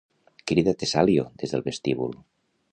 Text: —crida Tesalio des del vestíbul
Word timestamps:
—crida 0.51 0.73
Tesalio 0.85 1.27
des 1.43 1.55
del 1.55 1.65
vestíbul 1.71 2.19